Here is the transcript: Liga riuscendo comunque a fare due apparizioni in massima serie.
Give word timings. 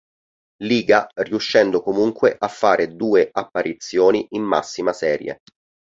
Liga 0.63 1.05
riuscendo 1.13 1.83
comunque 1.83 2.35
a 2.35 2.47
fare 2.47 2.95
due 2.95 3.29
apparizioni 3.31 4.25
in 4.31 4.41
massima 4.41 4.93
serie. 4.93 5.41